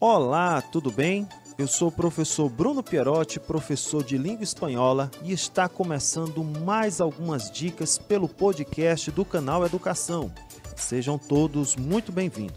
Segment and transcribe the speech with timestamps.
[0.00, 1.28] Olá, tudo bem?
[1.58, 7.50] Eu sou o professor Bruno Pierotti, professor de língua espanhola, e está começando mais algumas
[7.50, 10.32] dicas pelo podcast do canal Educação.
[10.76, 12.56] Sejam todos muito bem-vindos.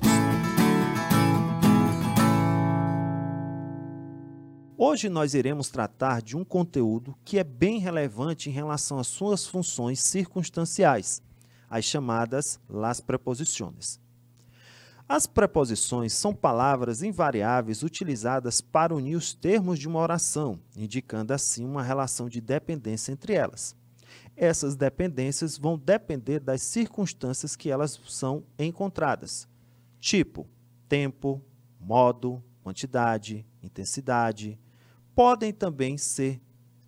[4.78, 9.48] Hoje nós iremos tratar de um conteúdo que é bem relevante em relação às suas
[9.48, 11.24] funções circunstanciais,
[11.68, 14.00] as chamadas las preposiciones.
[15.08, 21.66] As preposições são palavras invariáveis utilizadas para unir os termos de uma oração, indicando assim
[21.66, 23.76] uma relação de dependência entre elas.
[24.36, 29.48] Essas dependências vão depender das circunstâncias que elas são encontradas,
[30.00, 30.48] tipo
[30.88, 31.42] tempo,
[31.80, 34.60] modo, quantidade, intensidade.
[35.16, 36.42] Podem também ser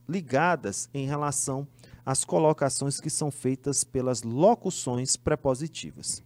[0.07, 1.67] ligadas em relação
[2.05, 6.21] às colocações que são feitas pelas locuções prepositivas.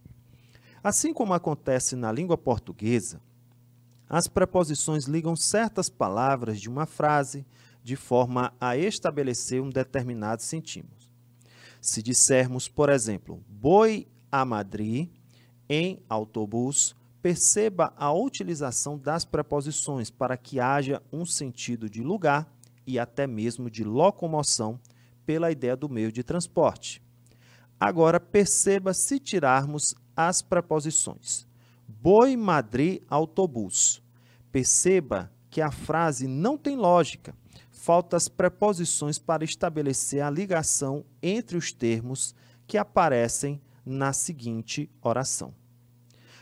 [0.82, 3.20] Assim como acontece na língua portuguesa,
[4.08, 7.44] as preposições ligam certas palavras de uma frase
[7.82, 10.88] de forma a estabelecer um determinado sentido.
[11.80, 15.10] Se dissermos, por exemplo, boi a Madrid
[15.68, 22.50] em autobus, perceba a utilização das preposições para que haja um sentido de lugar
[22.86, 24.80] e até mesmo de locomoção
[25.26, 27.02] pela ideia do meio de transporte.
[27.78, 31.46] Agora perceba se tirarmos as preposições.
[31.86, 34.02] Boi, Madrid, autobus.
[34.50, 37.32] Perceba que a frase não tem lógica.
[37.70, 42.34] Faltam as preposições para estabelecer a ligação entre os termos
[42.66, 45.54] que aparecem na seguinte oração.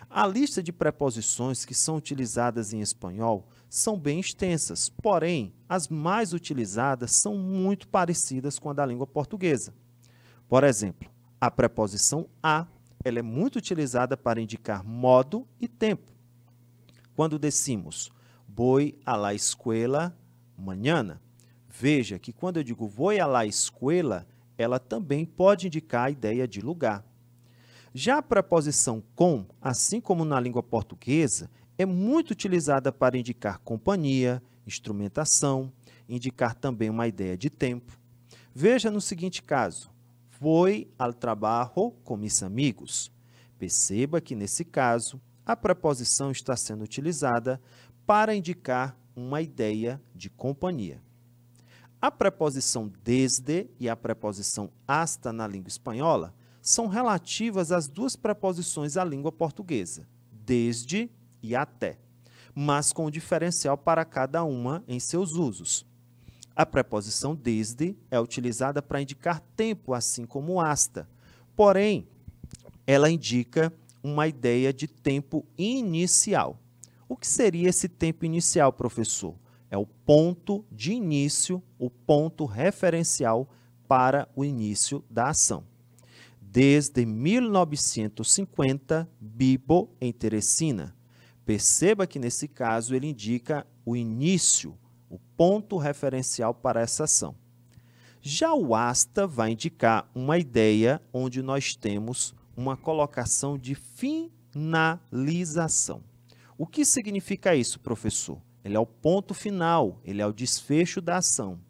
[0.08, 6.32] A lista de preposições que são utilizadas em espanhol são bem extensas, porém, as mais
[6.32, 9.74] utilizadas são muito parecidas com a da língua portuguesa.
[10.48, 12.66] Por exemplo, a preposição a
[13.06, 16.10] ela é muito utilizada para indicar modo e tempo.
[17.14, 18.10] Quando decimos
[18.48, 20.18] vou a la escuela
[20.58, 21.22] mañana,
[21.68, 24.26] veja que quando eu digo vou a la escuela,
[24.58, 27.04] ela também pode indicar a ideia de lugar.
[27.94, 31.48] Já a preposição com, assim como na língua portuguesa,
[31.78, 35.72] é muito utilizada para indicar companhia, instrumentação,
[36.08, 37.96] indicar também uma ideia de tempo.
[38.52, 39.94] Veja no seguinte caso:
[40.38, 43.10] foi ao trabalho com mis amigos.
[43.58, 47.60] Perceba que, nesse caso, a preposição está sendo utilizada
[48.06, 51.02] para indicar uma ideia de companhia.
[52.00, 58.96] A preposição desde e a preposição hasta na língua espanhola são relativas às duas preposições
[58.96, 61.10] à língua portuguesa, desde
[61.42, 61.98] e até,
[62.54, 65.86] mas com diferencial para cada uma em seus usos.
[66.56, 71.06] A preposição desde é utilizada para indicar tempo, assim como hasta.
[71.54, 72.08] Porém,
[72.86, 73.70] ela indica
[74.02, 76.58] uma ideia de tempo inicial.
[77.06, 79.34] O que seria esse tempo inicial, professor?
[79.70, 83.46] É o ponto de início, o ponto referencial
[83.86, 85.62] para o início da ação.
[86.40, 90.96] Desde 1950, Bibo em Teresina.
[91.44, 94.74] Perceba que nesse caso ele indica o início,
[95.08, 97.36] o ponto referencial para essa ação.
[98.20, 106.02] Já o asta vai indicar uma ideia onde nós temos uma colocação de finalização.
[106.58, 108.42] O que significa isso, professor?
[108.64, 111.60] Ele é o ponto final, ele é o desfecho da ação.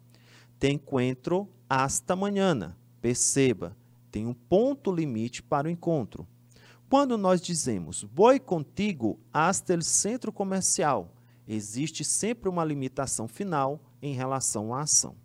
[0.59, 2.75] Te encontro hasta manhã.
[2.99, 3.77] Perceba,
[4.09, 6.27] tem um ponto limite para o encontro.
[6.89, 11.13] Quando nós dizemos vou contigo hasta o centro comercial,
[11.47, 15.15] existe sempre uma limitação final em relação à ação.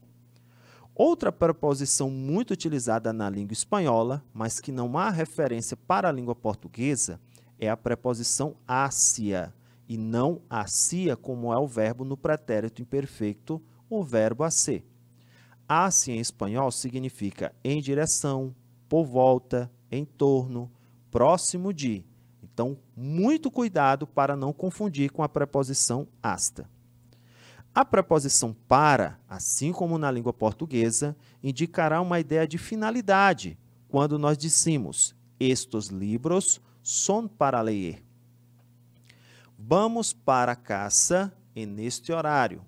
[0.95, 6.35] Outra preposição muito utilizada na língua espanhola, mas que não há referência para a língua
[6.35, 7.19] portuguesa,
[7.59, 9.55] é a preposição ácia,
[9.89, 13.61] e não acia, como é o verbo no pretérito imperfeito,
[13.91, 14.87] o verbo a ser.
[15.69, 18.55] Ácia em espanhol significa em direção,
[18.89, 20.71] por volta, em torno,
[21.11, 22.05] próximo de.
[22.63, 26.71] Então, muito cuidado para não confundir com a preposição hasta.
[27.75, 34.39] A preposição para, assim como na língua portuguesa, indicará uma ideia de finalidade, quando nós
[34.39, 38.01] dissemos estes livros são para ler.
[39.59, 42.63] Vamos para a caça neste horário.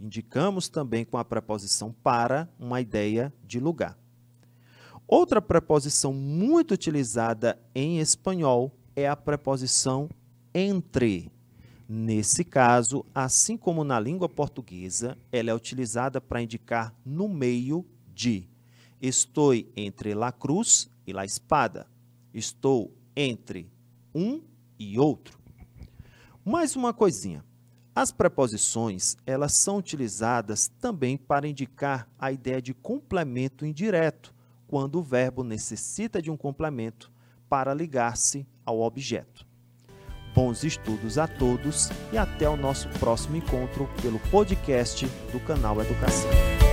[0.00, 3.96] Indicamos também com a preposição para uma ideia de lugar.
[5.06, 10.08] Outra preposição muito utilizada em espanhol é a preposição
[10.54, 11.30] entre.
[11.88, 18.48] Nesse caso, assim como na língua portuguesa, ela é utilizada para indicar no meio de.
[19.00, 21.86] Estou entre la cruz e la espada.
[22.34, 23.70] Estou entre
[24.14, 24.40] um
[24.78, 25.38] e outro.
[26.44, 27.44] Mais uma coisinha.
[27.94, 34.34] As preposições, elas são utilizadas também para indicar a ideia de complemento indireto,
[34.66, 37.10] quando o verbo necessita de um complemento
[37.48, 39.46] para ligar-se ao objeto.
[40.34, 46.65] Bons estudos a todos e até o nosso próximo encontro pelo podcast do canal Educação.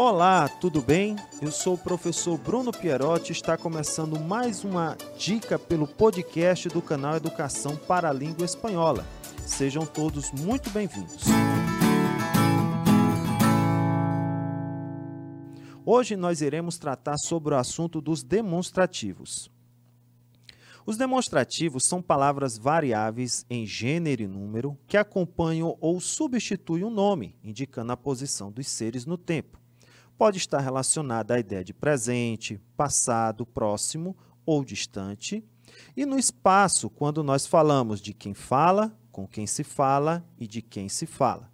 [0.00, 1.16] Olá, tudo bem?
[1.42, 6.80] Eu sou o professor Bruno Pierotti e está começando mais uma dica pelo podcast do
[6.80, 9.04] canal Educação para a Língua Espanhola.
[9.44, 11.24] Sejam todos muito bem-vindos.
[15.84, 19.50] Hoje nós iremos tratar sobre o assunto dos demonstrativos.
[20.86, 27.34] Os demonstrativos são palavras variáveis em gênero e número que acompanham ou substituem o nome,
[27.42, 29.57] indicando a posição dos seres no tempo
[30.18, 35.44] pode estar relacionada à ideia de presente, passado, próximo ou distante,
[35.96, 40.60] e no espaço, quando nós falamos de quem fala, com quem se fala e de
[40.60, 41.48] quem se fala.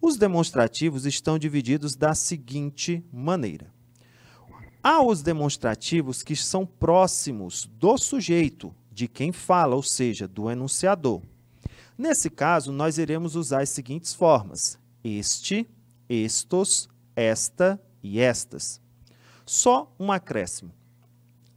[0.00, 3.72] Os demonstrativos estão divididos da seguinte maneira:
[4.82, 11.20] há os demonstrativos que são próximos do sujeito, de quem fala, ou seja, do enunciador.
[11.98, 15.68] Nesse caso, nós iremos usar as seguintes formas: este,
[16.08, 18.80] estos, esta e estas.
[19.46, 20.72] Só um acréscimo.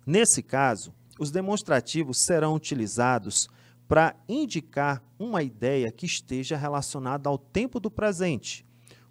[0.05, 3.49] Nesse caso, os demonstrativos serão utilizados
[3.87, 8.65] para indicar uma ideia que esteja relacionada ao tempo do presente.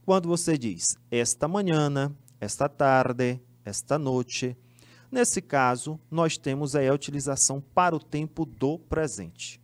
[0.04, 4.56] Quando você diz esta manhã, esta tarde, esta noite,
[5.10, 9.60] nesse caso, nós temos aí a utilização para o tempo do presente.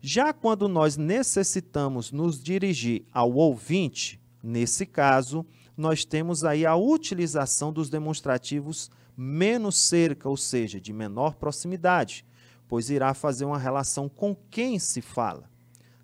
[0.00, 7.72] Já quando nós necessitamos nos dirigir ao ouvinte, nesse caso, nós temos aí a utilização
[7.72, 12.24] dos demonstrativos menos cerca, ou seja, de menor proximidade
[12.72, 15.44] pois irá fazer uma relação com quem se fala.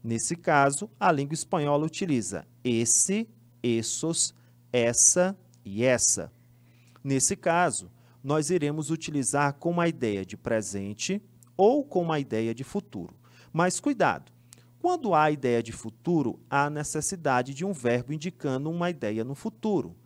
[0.04, 3.26] Nesse caso, a língua espanhola utiliza esse,
[3.62, 4.34] essos,
[4.70, 5.34] essa
[5.64, 6.30] e essa.
[7.02, 7.90] Nesse caso,
[8.22, 11.22] nós iremos utilizar com uma ideia de presente
[11.56, 13.16] ou com uma ideia de futuro.
[13.50, 14.30] Mas cuidado!
[14.80, 19.96] Quando há ideia de futuro, há necessidade de um verbo indicando uma ideia no futuro.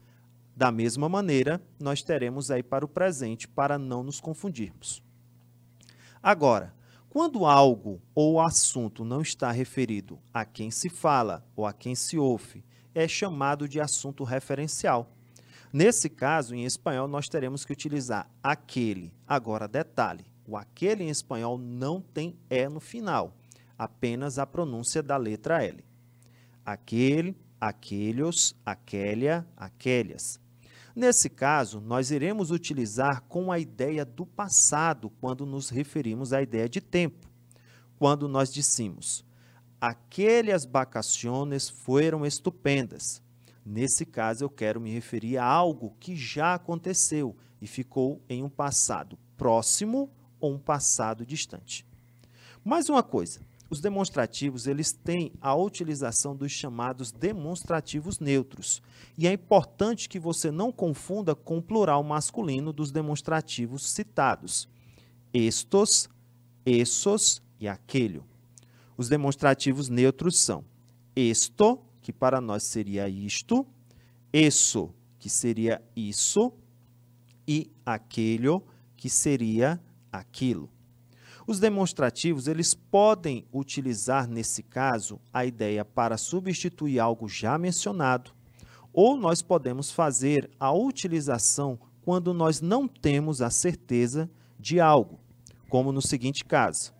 [0.56, 5.02] Da mesma maneira, nós teremos aí para o presente para não nos confundirmos.
[6.22, 6.74] Agora,
[7.10, 12.16] quando algo ou assunto não está referido a quem se fala ou a quem se
[12.16, 12.64] ouve,
[12.94, 15.12] é chamado de assunto referencial.
[15.70, 19.12] Nesse caso, em espanhol, nós teremos que utilizar aquele.
[19.26, 23.36] Agora, detalhe: o aquele em espanhol não tem E no final,
[23.82, 25.84] apenas a pronúncia da letra L.
[26.64, 30.40] Aquele, aquelhos, aquelia, aquelias.
[30.94, 36.68] Nesse caso, nós iremos utilizar com a ideia do passado quando nos referimos à ideia
[36.68, 37.28] de tempo.
[37.98, 39.24] Quando nós dissemos,
[39.80, 43.20] aquelas vacaciones foram estupendas.
[43.66, 48.48] Nesse caso, eu quero me referir a algo que já aconteceu e ficou em um
[48.48, 50.08] passado próximo
[50.38, 51.84] ou um passado distante.
[52.64, 53.40] Mais uma coisa,
[53.72, 58.82] os demonstrativos eles têm a utilização dos chamados demonstrativos neutros.
[59.16, 64.68] E é importante que você não confunda com o plural masculino dos demonstrativos citados.
[65.32, 66.06] Estos,
[66.66, 68.20] essos e aquele.
[68.94, 70.62] Os demonstrativos neutros são
[71.16, 73.66] esto, que para nós seria isto,
[74.30, 76.52] isso, que seria isso,
[77.48, 78.60] e aquele,
[78.98, 79.80] que seria
[80.12, 80.68] aquilo.
[81.46, 88.30] Os demonstrativos, eles podem utilizar, nesse caso, a ideia para substituir algo já mencionado,
[88.92, 95.18] ou nós podemos fazer a utilização quando nós não temos a certeza de algo,
[95.68, 96.92] como no seguinte caso.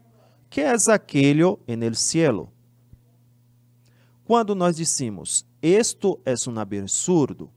[0.51, 2.53] Que es aquello en el cielo?
[4.25, 7.51] Quando nós dissemos, esto es un absurdo,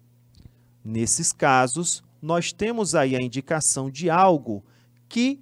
[0.83, 4.63] nesses casos, nós temos aí a indicação de algo
[5.07, 5.39] que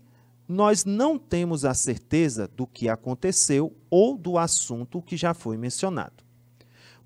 [0.53, 6.23] nós não temos a certeza do que aconteceu ou do assunto que já foi mencionado.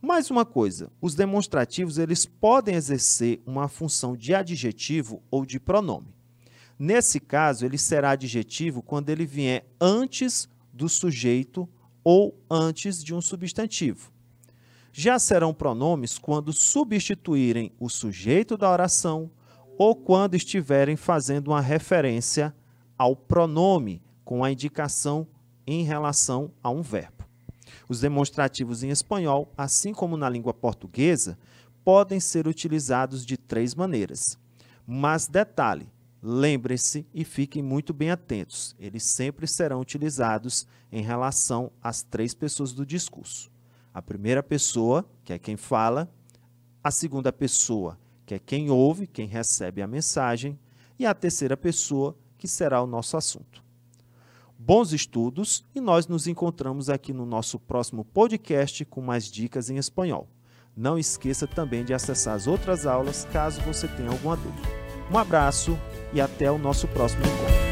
[0.02, 6.14] Mais uma coisa, os demonstrativos eles podem exercer uma função de adjetivo ou de pronome.
[6.78, 11.68] Nesse caso, ele será adjetivo quando ele vier antes do sujeito
[12.04, 14.12] ou antes de um substantivo.
[14.92, 19.32] Já serão pronomes quando substituírem o sujeito da oração
[19.78, 22.54] ou quando estiverem fazendo uma referência
[22.98, 25.28] ao pronome com a indicação
[25.66, 27.26] em relação a um verbo.
[27.90, 31.38] Os demonstrativos em espanhol, assim como na língua portuguesa,
[31.84, 34.38] podem ser utilizados de três maneiras.
[34.86, 35.90] Mas detalhe,
[36.22, 42.74] lembrem-se e fiquem muito bem atentos, eles sempre serão utilizados em relação às três pessoas
[42.74, 43.52] do discurso.
[43.94, 46.10] A primeira pessoa, que é quem fala,
[46.84, 50.60] a segunda pessoa, que é quem ouve, quem recebe a mensagem,
[51.00, 53.64] e a terceira pessoa, que será o nosso assunto.
[54.58, 59.78] Bons estudos e nós nos encontramos aqui no nosso próximo podcast com mais dicas em
[59.78, 60.28] espanhol.
[60.76, 64.68] Não esqueça também de acessar as outras aulas caso você tenha alguma dúvida.
[65.12, 65.78] Um abraço
[66.14, 67.67] e até o nosso próximo encontro.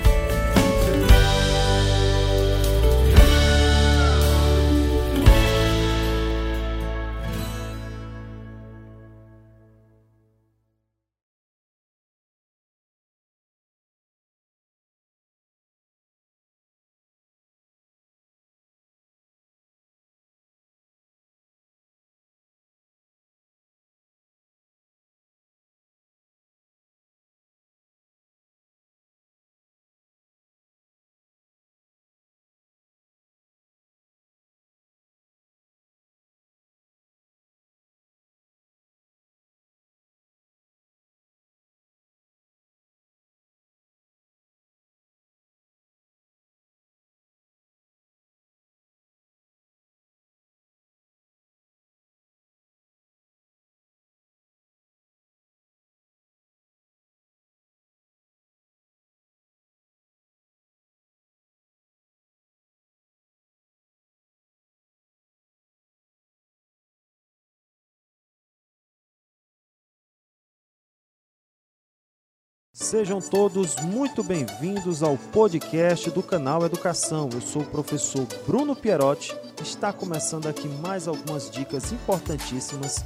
[72.77, 77.29] Sejam todos muito bem-vindos ao podcast do canal Educação.
[77.33, 79.33] Eu sou o professor Bruno Pierotti.
[79.61, 83.05] Está começando aqui mais algumas dicas importantíssimas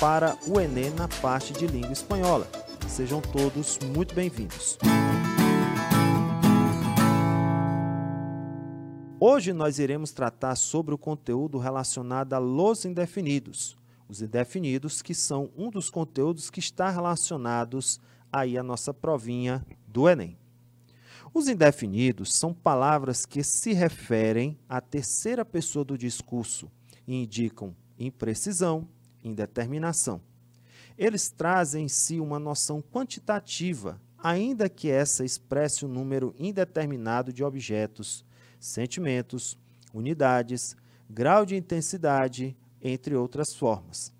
[0.00, 2.48] para o Enem na parte de língua espanhola.
[2.88, 4.78] Sejam todos muito bem-vindos.
[9.20, 13.76] Hoje nós iremos tratar sobre o conteúdo relacionado a los indefinidos.
[14.08, 18.00] Os indefinidos que são um dos conteúdos que está relacionados
[18.32, 20.38] aí a nossa provinha do Enem.
[21.32, 26.70] Os indefinidos são palavras que se referem à terceira pessoa do discurso
[27.06, 28.88] e indicam imprecisão,
[29.22, 30.20] indeterminação.
[30.98, 37.44] Eles trazem em si uma noção quantitativa, ainda que essa expresse um número indeterminado de
[37.44, 38.24] objetos,
[38.58, 39.56] sentimentos,
[39.94, 40.76] unidades,
[41.08, 44.12] grau de intensidade, entre outras formas.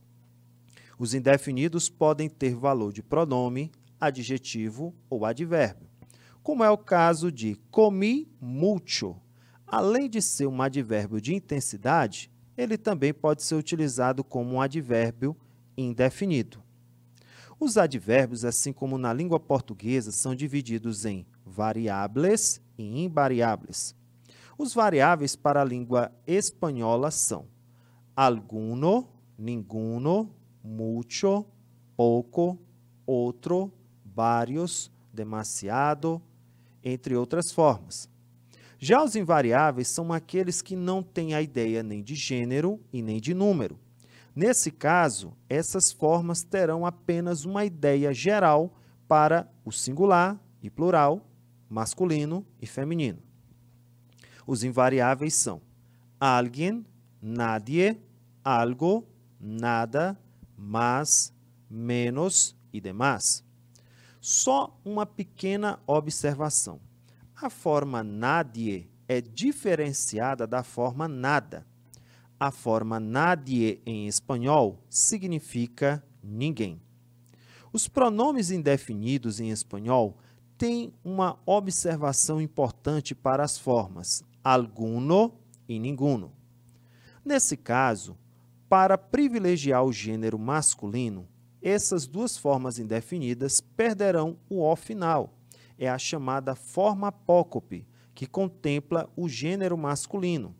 [0.98, 5.86] Os indefinidos podem ter valor de pronome, adjetivo ou advérbio,
[6.42, 9.16] como é o caso de comi mucho.
[9.66, 15.36] Além de ser um advérbio de intensidade, ele também pode ser utilizado como um advérbio
[15.76, 16.62] indefinido.
[17.58, 23.94] Os advérbios, assim como na língua portuguesa, são divididos em variáveis e invariáveis.
[24.56, 27.46] Os variáveis para a língua espanhola são
[28.16, 31.44] alguno, ninguno, mucho,
[31.96, 32.58] pouco,
[33.06, 33.72] outro,
[34.20, 36.20] vários, demasiado,
[36.84, 38.06] entre outras formas.
[38.78, 43.18] Já os invariáveis são aqueles que não têm a ideia nem de gênero e nem
[43.18, 43.80] de número.
[44.36, 48.74] Nesse caso, essas formas terão apenas uma ideia geral
[49.08, 51.26] para o singular e plural,
[51.66, 53.22] masculino e feminino.
[54.46, 55.62] Os invariáveis são
[56.20, 56.84] alguém,
[57.22, 57.98] nadie,
[58.44, 59.02] algo,
[59.40, 60.14] nada,
[60.58, 61.32] mais,
[61.70, 63.48] menos e demais.
[64.20, 66.80] Só uma pequena observação.
[67.34, 71.66] A forma nadie é diferenciada da forma nada.
[72.38, 76.80] A forma nadie em espanhol significa ninguém.
[77.72, 80.18] Os pronomes indefinidos em espanhol
[80.58, 85.34] têm uma observação importante para as formas alguno
[85.68, 86.32] e ninguno.
[87.24, 88.16] Nesse caso,
[88.68, 91.28] para privilegiar o gênero masculino,
[91.62, 95.34] essas duas formas indefinidas perderão o O final.
[95.78, 100.54] É a chamada forma apócope, que contempla o gênero masculino.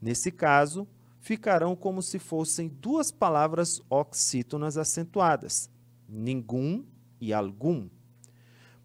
[0.00, 0.86] Nesse caso,
[1.20, 5.70] ficarão como se fossem duas palavras oxítonas acentuadas,
[6.08, 6.86] ninguém
[7.20, 7.88] e algum.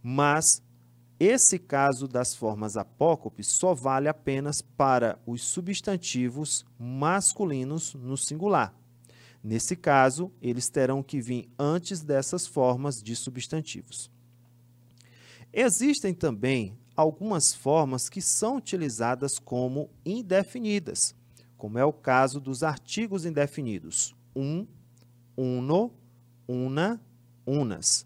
[0.02, 0.62] Mas
[1.19, 8.74] esse caso das formas apócopes só vale apenas para os substantivos masculinos no singular.
[9.43, 14.12] Nesse caso, eles terão que vir antes dessas formas de substantivos.
[15.52, 21.15] Existem também algumas formas que são utilizadas como indefinidas,
[21.58, 24.67] como é o caso dos artigos indefinidos um,
[25.36, 25.93] uno,
[26.47, 27.02] una,
[27.45, 28.06] unas.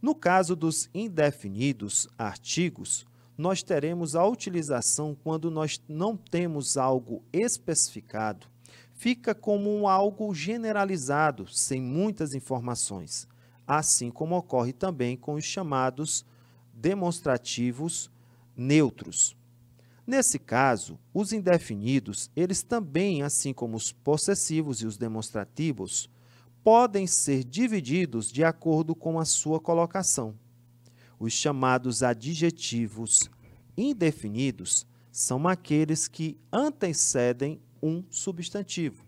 [0.00, 8.51] No caso dos indefinidos artigos, nós teremos a utilização quando nós não temos algo especificado
[8.94, 13.26] fica como um algo generalizado, sem muitas informações,
[13.66, 16.24] assim como ocorre também com os chamados
[16.72, 18.10] demonstrativos
[18.56, 19.36] neutros.
[20.06, 26.10] Nesse caso, os indefinidos, eles também, assim como os possessivos e os demonstrativos,
[26.62, 30.34] podem ser divididos de acordo com a sua colocação.
[31.18, 33.30] Os chamados adjetivos
[33.76, 39.04] indefinidos são aqueles que antecedem um substantivo.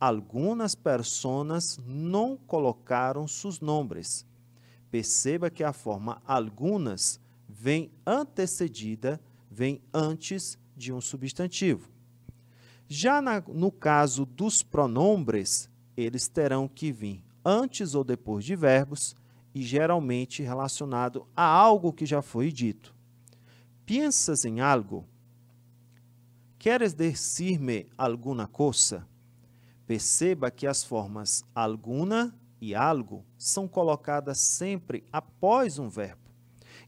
[0.00, 4.26] Algumas personas não colocaram seus nomes.
[4.90, 11.88] Perceba que a forma algumas vem antecedida, vem antes de um substantivo.
[12.88, 19.14] Já na, no caso dos pronombres, eles terão que vir antes ou depois de verbos
[19.54, 22.94] e geralmente relacionado a algo que já foi dito.
[23.86, 25.06] Piensas em algo?
[26.64, 29.06] ¿Queres decir-me alguma coisa?
[29.86, 36.22] Perceba que as formas alguna e algo são colocadas sempre após um verbo.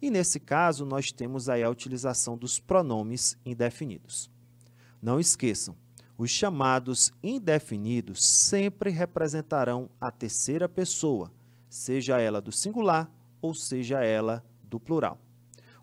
[0.00, 4.30] E nesse caso, nós temos aí a utilização dos pronomes indefinidos.
[5.02, 5.76] Não esqueçam,
[6.16, 11.30] os chamados indefinidos sempre representarão a terceira pessoa,
[11.68, 13.12] seja ela do singular
[13.42, 15.20] ou seja ela do plural.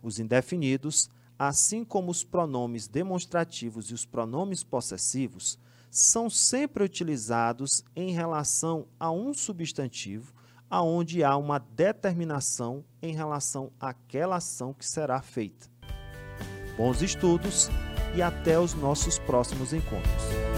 [0.01, 8.11] Os indefinidos assim como os pronomes demonstrativos e os pronomes possessivos, são sempre utilizados em
[8.11, 10.33] relação a um substantivo,
[10.69, 15.67] aonde há uma determinação em relação àquela ação que será feita.
[16.75, 17.69] Bons estudos
[18.15, 20.52] e até os nossos próximos encontros.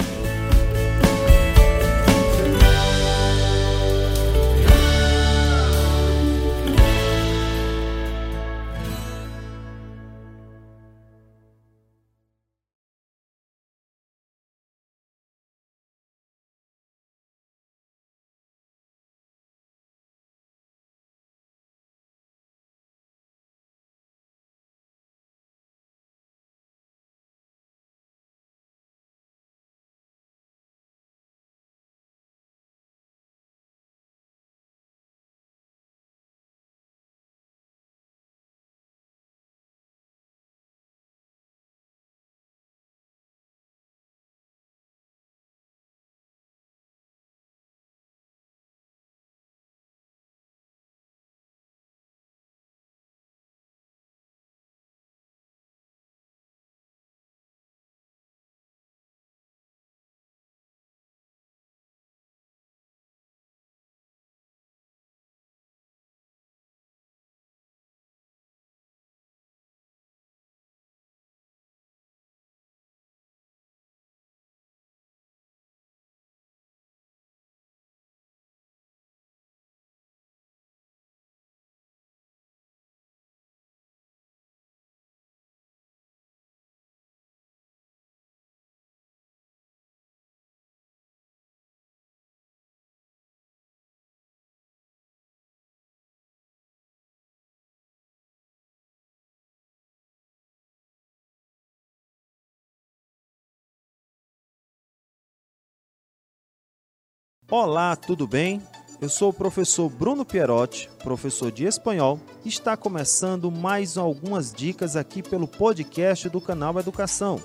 [107.51, 108.59] Olá, tudo bem?
[108.99, 114.95] Eu sou o professor Bruno Pierotti, professor de espanhol, e está começando mais algumas dicas
[114.95, 117.39] aqui pelo podcast do canal Educação.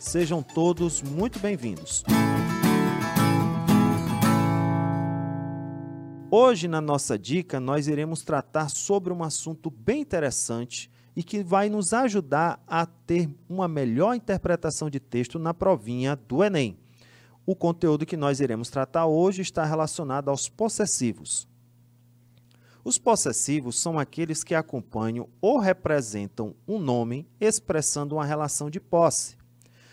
[0.00, 2.02] Sejam todos muito bem-vindos.
[6.30, 11.68] Hoje, na nossa dica, nós iremos tratar sobre um assunto bem interessante e que vai
[11.68, 16.78] nos ajudar a ter uma melhor interpretação de texto na provinha do Enem.
[17.46, 21.46] O conteúdo que nós iremos tratar hoje está relacionado aos possessivos.
[22.82, 29.36] Os possessivos são aqueles que acompanham ou representam um nome expressando uma relação de posse.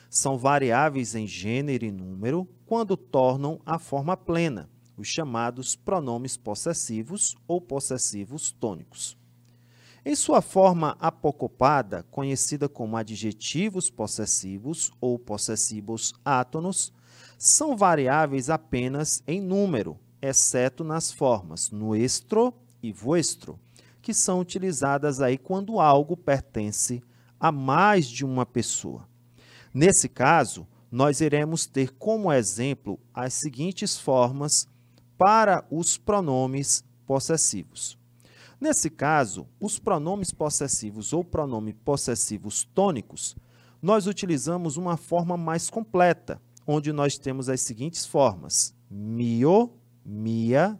[0.10, 7.36] São variáveis em gênero e número quando tornam a forma plena, os chamados pronomes possessivos
[7.48, 9.18] ou possessivos tônicos.
[10.06, 16.94] Em sua forma apocopada, conhecida como adjetivos possessivos ou possessivos átonos,
[17.44, 23.60] são variáveis apenas em número, exceto nas formas nuestro e vuestro,
[24.00, 27.02] que são utilizadas aí quando algo pertence
[27.40, 29.10] a mais de uma pessoa.
[29.74, 34.68] Nesse caso, nós iremos ter como exemplo as seguintes formas
[35.18, 37.98] para os pronomes possessivos.
[38.60, 43.36] Nesse caso, os pronomes possessivos ou pronomes possessivos tônicos,
[43.82, 49.74] nós utilizamos uma forma mais completa, onde nós temos as seguintes formas: mio,
[50.06, 50.80] mia,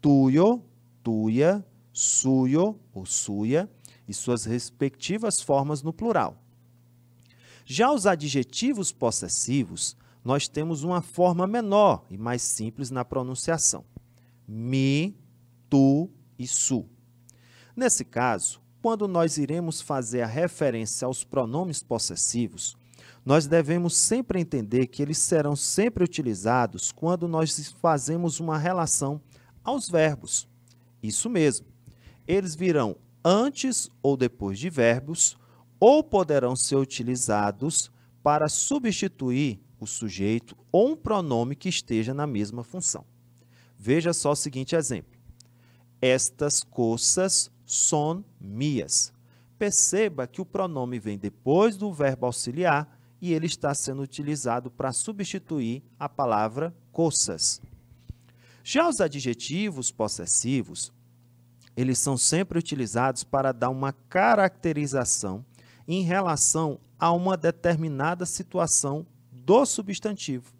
[0.00, 0.62] tuyo,
[1.02, 3.68] tuya, suyo ou suya
[4.06, 6.42] e suas respectivas formas no plural.
[7.64, 13.84] Já os adjetivos possessivos, nós temos uma forma menor e mais simples na pronunciação:
[14.46, 15.16] mi,
[15.68, 16.88] tu e su.
[17.76, 22.76] Nesse caso, quando nós iremos fazer a referência aos pronomes possessivos,
[23.24, 29.20] nós devemos sempre entender que eles serão sempre utilizados quando nós fazemos uma relação
[29.62, 30.48] aos verbos.
[31.02, 31.66] Isso mesmo.
[32.26, 35.36] Eles virão antes ou depois de verbos
[35.78, 37.90] ou poderão ser utilizados
[38.22, 43.04] para substituir o sujeito ou um pronome que esteja na mesma função.
[43.78, 45.18] Veja só o seguinte exemplo.
[46.00, 49.12] Estas coisas são minhas.
[49.58, 54.92] Perceba que o pronome vem depois do verbo auxiliar e ele está sendo utilizado para
[54.92, 57.60] substituir a palavra coças.
[58.64, 60.92] Já os adjetivos possessivos,
[61.76, 65.44] eles são sempre utilizados para dar uma caracterização
[65.86, 70.52] em relação a uma determinada situação do substantivo,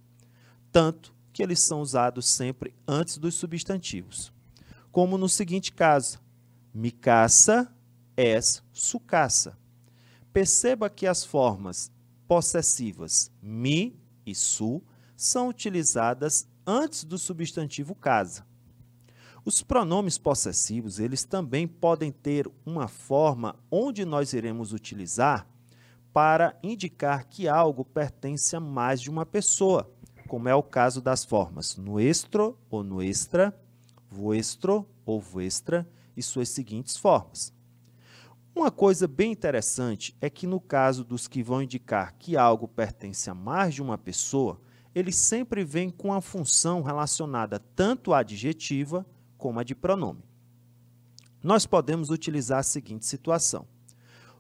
[0.72, 4.32] tanto que eles são usados sempre antes dos substantivos.
[4.90, 6.20] Como no seguinte caso:
[6.74, 7.72] mi casa
[8.16, 9.56] es su casa.
[10.32, 11.90] Perceba que as formas
[12.30, 14.80] possessivas mi e su
[15.16, 18.46] são utilizadas antes do substantivo casa.
[19.44, 25.44] Os pronomes possessivos, eles também podem ter uma forma onde nós iremos utilizar
[26.12, 29.92] para indicar que algo pertence a mais de uma pessoa,
[30.28, 33.52] como é o caso das formas nuestro ou nuestra,
[34.08, 35.84] vuestro ou vuestra
[36.16, 37.52] e suas seguintes formas.
[38.54, 43.30] Uma coisa bem interessante é que no caso dos que vão indicar que algo pertence
[43.30, 44.60] a mais de uma pessoa,
[44.94, 49.06] ele sempre vem com a função relacionada tanto à adjetiva
[49.38, 50.24] como a de pronome.
[51.42, 53.66] Nós podemos utilizar a seguinte situação: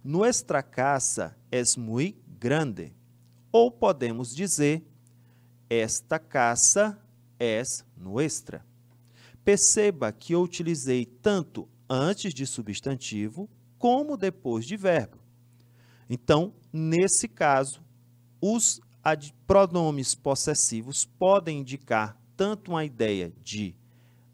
[0.02, 2.92] Nuestra casa es muy grande.
[3.52, 4.84] Ou podemos dizer:
[5.68, 6.98] Esta casa
[7.38, 8.66] es nuestra.
[9.44, 13.48] Perceba que eu utilizei tanto antes de substantivo
[13.80, 15.16] como depois de verbo.
[16.08, 17.82] Então, nesse caso,
[18.38, 18.78] os
[19.46, 23.74] pronomes possessivos podem indicar tanto uma ideia de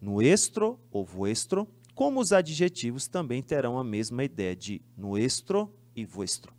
[0.00, 6.52] nuestro ou vuestro, como os adjetivos também terão a mesma ideia de nuestro e vuestro.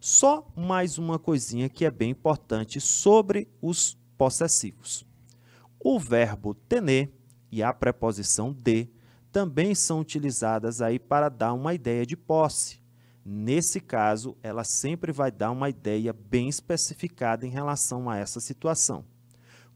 [0.00, 5.06] Só mais uma coisinha que é bem importante sobre os possessivos.
[5.78, 7.12] O verbo tener
[7.52, 8.88] e a preposição de
[9.32, 12.80] também são utilizadas aí para dar uma ideia de posse.
[13.24, 19.04] Nesse caso, ela sempre vai dar uma ideia bem especificada em relação a essa situação.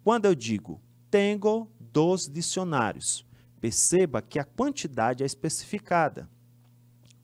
[0.02, 3.24] Quando eu digo tenho dos dicionários,
[3.60, 6.28] perceba que a quantidade é especificada.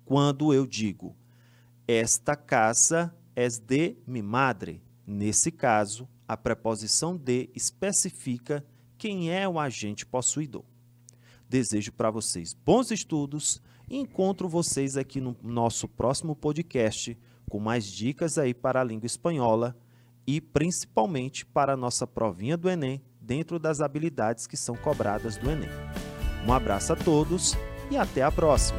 [0.05, 1.17] Quando eu digo
[1.89, 8.65] esta casa é de mi madre, nesse caso, a preposição de especifica
[8.97, 10.70] quem é o agente possuidor.
[11.51, 17.19] Desejo para vocês bons estudos e encontro vocês aqui no nosso próximo podcast
[17.51, 19.77] com mais dicas aí para a língua espanhola
[20.25, 25.51] e principalmente para a nossa provinha do Enem, dentro das habilidades que são cobradas do
[25.51, 25.69] Enem.
[26.47, 27.57] Um abraço a todos
[27.91, 28.79] e até a próxima!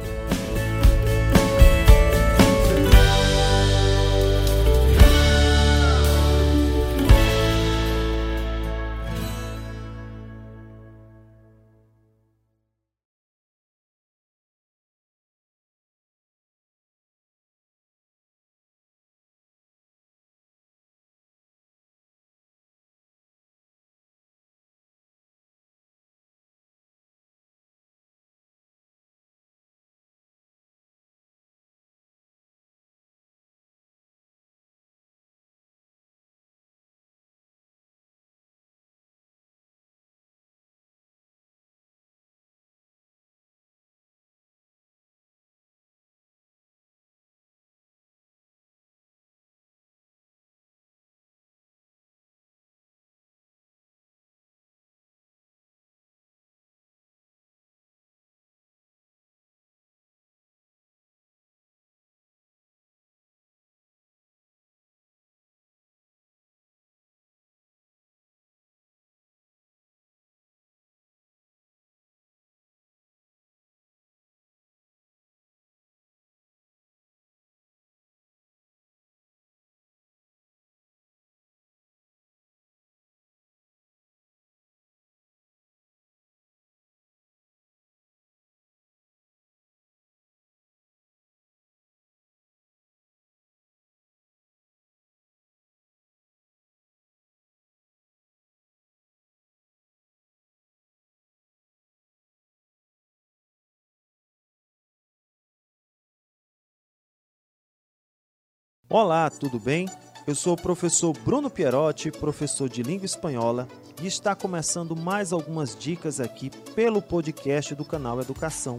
[108.94, 109.88] Olá, tudo bem?
[110.26, 113.66] Eu sou o professor Bruno Pierotti, professor de língua espanhola,
[114.02, 118.76] e está começando mais algumas dicas aqui pelo podcast do canal Educação.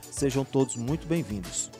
[0.00, 1.70] Sejam todos muito bem-vindos.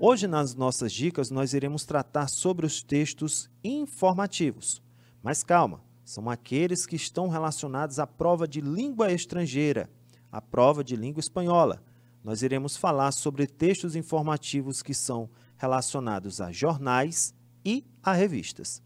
[0.00, 4.82] Hoje, nas nossas dicas, nós iremos tratar sobre os textos informativos.
[5.22, 9.90] Mas calma, são aqueles que estão relacionados à prova de língua estrangeira,
[10.32, 11.91] a prova de língua espanhola
[12.22, 18.82] nós iremos falar sobre textos informativos que são relacionados a jornais e a revistas.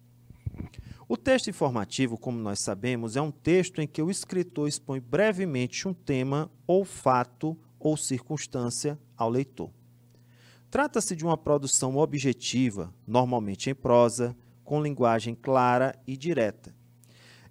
[1.09, 5.87] O texto informativo, como nós sabemos, é um texto em que o escritor expõe brevemente
[5.87, 9.71] um tema ou fato ou circunstância ao leitor.
[10.69, 16.75] Trata-se de uma produção objetiva, normalmente em prosa, com linguagem clara e direta.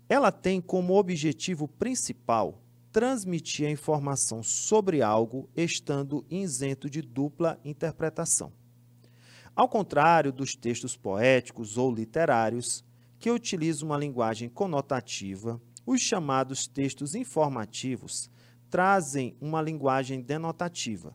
[0.09, 2.61] Ela tem como objetivo principal
[2.95, 8.53] transmitir a informação sobre algo estando isento de dupla interpretação.
[9.53, 12.85] Ao contrário dos textos poéticos ou literários,
[13.19, 18.29] que utiliza uma linguagem conotativa, os chamados textos informativos
[18.69, 21.13] trazem uma linguagem denotativa.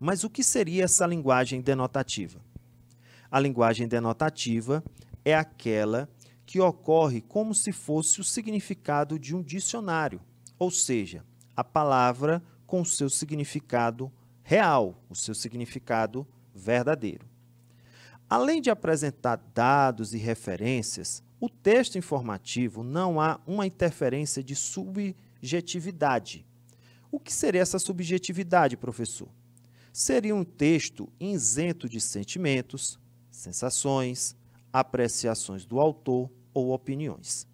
[0.00, 2.40] Mas o que seria essa linguagem denotativa?
[3.30, 4.82] A linguagem denotativa
[5.22, 6.08] é aquela
[6.46, 10.22] que ocorre como se fosse o significado de um dicionário,
[10.58, 11.24] ou seja,
[11.56, 17.26] a palavra com o seu significado real, o seu significado verdadeiro.
[18.28, 26.44] Além de apresentar dados e referências, o texto informativo não há uma interferência de subjetividade.
[27.10, 29.28] O que seria essa subjetividade, professor?
[29.92, 32.98] Seria um texto isento de sentimentos,
[33.30, 34.36] sensações,
[34.72, 37.46] apreciações do autor ou opiniões.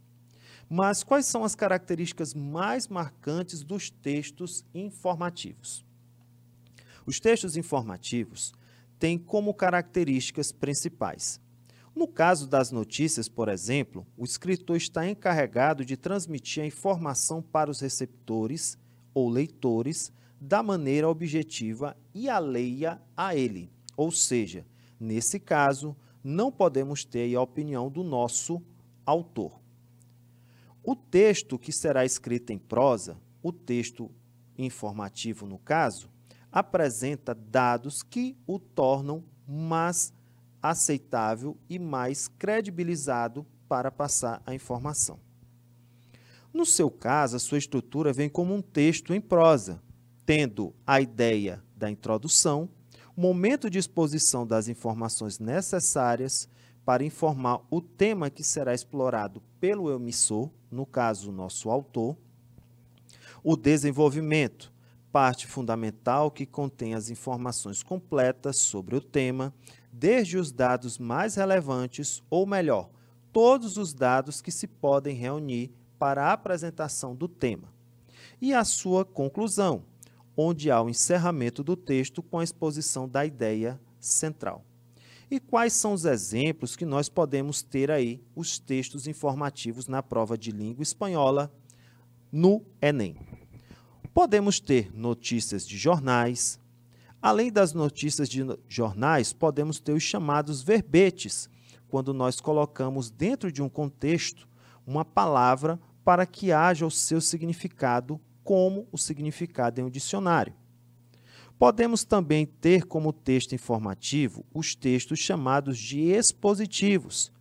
[0.68, 5.85] Mas quais são as características mais marcantes dos textos informativos?
[7.07, 8.53] Os textos informativos
[8.98, 11.40] têm como características principais.
[11.94, 17.70] No caso das notícias, por exemplo, o escritor está encarregado de transmitir a informação para
[17.70, 18.77] os receptores
[19.12, 23.70] ou leitores da maneira objetiva e alheia a ele.
[23.96, 24.66] Ou seja,
[24.98, 28.61] nesse caso, não podemos ter a opinião do nosso
[29.07, 29.63] autor.
[30.87, 34.11] O texto que será escrito em prosa, o texto
[34.59, 36.11] informativo no caso,
[36.53, 40.12] apresenta dados que o tornam mais
[40.62, 45.18] aceitável e mais credibilizado para passar a informação.
[46.53, 49.83] No seu caso, a sua estrutura vem como um texto em prosa,
[50.27, 52.68] tendo a ideia da introdução,
[53.16, 56.47] momento de exposição das informações necessárias
[56.85, 62.16] para informar o tema que será explorado pelo emissor, no caso, nosso autor,
[63.42, 64.73] o desenvolvimento,
[65.11, 69.55] parte fundamental que contém as informações completas sobre o tema,
[69.92, 72.90] desde os dados mais relevantes, ou melhor,
[73.33, 77.68] todos os dados que se podem reunir para a apresentação do tema,
[78.40, 79.85] e a sua conclusão,
[80.37, 84.64] onde há o encerramento do texto com a exposição da ideia central.
[85.31, 90.37] E quais são os exemplos que nós podemos ter aí, os textos informativos na prova
[90.37, 91.53] de língua espanhola
[92.31, 93.17] no Enem?
[94.13, 96.61] Podemos ter notícias de jornais.
[97.21, 101.49] Além das notícias de jornais, podemos ter os chamados verbetes,
[101.89, 104.49] quando nós colocamos dentro de um contexto
[104.87, 110.53] uma palavra para que haja o seu significado como o significado em um dicionário.
[111.64, 117.33] Podemos também ter como texto informativo os textos chamados de expositivos,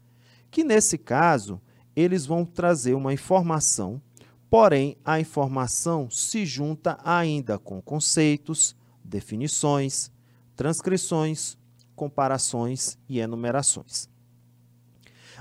[0.50, 1.62] que nesse caso
[1.94, 4.02] eles vão trazer uma informação
[4.50, 10.10] Porém, a informação se junta ainda com conceitos, definições,
[10.56, 11.58] transcrições,
[11.94, 14.08] comparações e enumerações.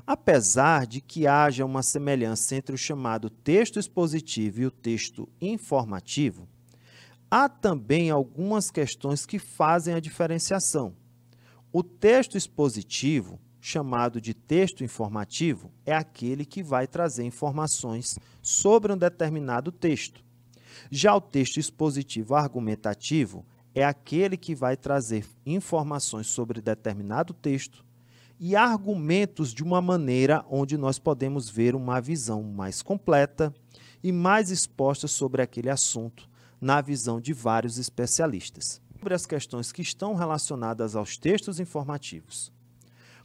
[0.05, 6.49] Apesar de que haja uma semelhança entre o chamado texto expositivo e o texto informativo,
[7.33, 10.95] há também algumas questões que fazem a diferenciação.
[11.73, 18.99] O texto expositivo chamado de texto informativo é aquele que vai trazer informações sobre um
[18.99, 20.23] determinado texto.
[20.91, 27.83] Já o texto expositivo argumentativo é aquele que vai trazer informações sobre determinado texto
[28.39, 33.55] e argumentos de uma maneira onde nós podemos ver uma visão mais completa
[34.05, 36.31] e mais exposta sobre aquele assunto
[36.63, 38.81] na visão de vários especialistas.
[38.97, 42.53] Sobre as questões que estão relacionadas aos textos informativos.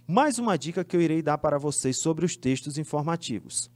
[0.08, 3.70] Mais uma dica que eu irei dar para vocês sobre os textos informativos.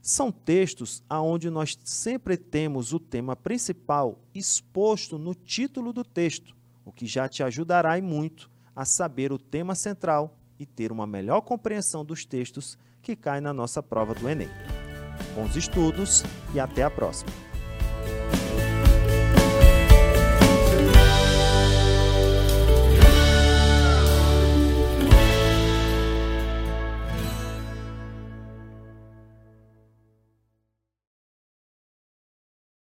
[0.00, 6.90] São textos aonde nós sempre temos o tema principal exposto no título do texto, o
[6.90, 11.42] que já te ajudará e muito a saber o tema central e ter uma melhor
[11.42, 14.48] compreensão dos textos que caem na nossa prova do Enem.
[15.34, 16.22] Bons estudos
[16.54, 17.30] e até a próxima!